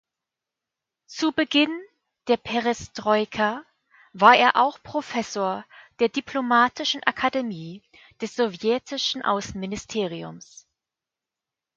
Zu 1.05 1.31
Beginn 1.31 1.69
der 2.25 2.37
Perestroika 2.37 3.63
war 4.13 4.35
er 4.35 4.55
auch 4.55 4.81
Professor 4.81 5.63
der 5.99 6.09
Diplomatischen 6.09 7.03
Akademie 7.03 7.83
des 8.19 8.35
sowjetischen 8.35 9.21
Außenministeriums. 9.21 10.65